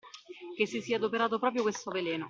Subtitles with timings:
[0.55, 2.19] Che si sia adoperato proprio questo veleno.